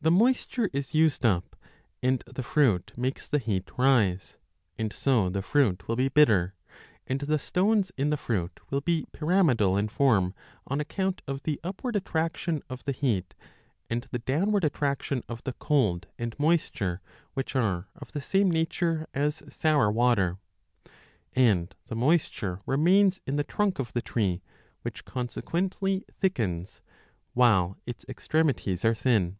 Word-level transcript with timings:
The 0.00 0.12
moisture 0.12 0.70
is 0.72 0.94
used 0.94 1.26
up 1.26 1.56
and 2.04 2.20
the 2.24 2.44
fruit 2.44 2.92
makes 2.96 3.26
the 3.26 3.40
heat 3.40 3.68
rise, 3.76 4.38
and 4.78 4.92
so 4.92 5.28
the 5.28 5.42
fruit 5.42 5.88
will 5.88 5.96
be 5.96 6.08
bitter, 6.08 6.54
and 7.08 7.20
the 7.22 7.36
stones 7.40 7.90
in 7.96 8.10
the 8.10 8.16
fruit 8.16 8.60
will 8.70 8.80
be 8.80 9.06
pyramidal 9.10 9.76
in 9.76 9.88
form 9.88 10.34
on 10.68 10.78
account 10.80 11.20
of 11.26 11.42
the 11.42 11.58
upward 11.64 11.96
attraction 11.96 12.62
of 12.70 12.84
the 12.84 12.92
heat 12.92 13.34
and 13.90 14.04
the 14.12 14.20
downward 14.20 14.62
attraction 14.62 15.24
of 15.28 15.42
the 15.42 15.54
cold 15.54 16.06
and 16.16 16.38
moisture 16.38 17.00
which 17.34 17.56
are 17.56 17.88
of 17.96 18.08
15 18.10 18.10
the 18.12 18.22
same 18.24 18.50
nature 18.52 19.08
as 19.14 19.42
sour 19.48 19.90
water; 19.90 20.38
and 21.32 21.74
the 21.88 21.96
moisture 21.96 22.60
remains 22.66 23.20
in 23.26 23.34
the 23.34 23.42
trunk 23.42 23.80
of 23.80 23.92
the 23.94 24.00
tree, 24.02 24.42
which 24.82 25.04
consequently 25.04 26.04
thickens, 26.20 26.82
while 27.34 27.76
its 27.84 28.04
extremities 28.08 28.84
are 28.84 28.94
thin. 28.94 29.38